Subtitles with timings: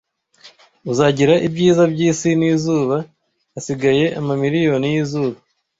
[0.91, 2.95] Uzagira ibyiza byisi nizuba,
[3.53, 5.37] (hasigaye amamiriyoni yizuba,)